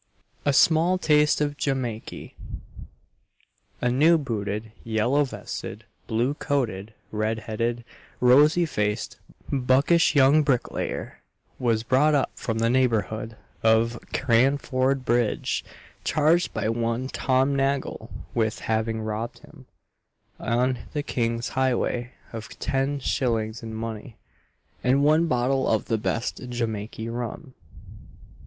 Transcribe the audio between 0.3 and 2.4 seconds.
A SMALL TASTE OF JIMAKEY.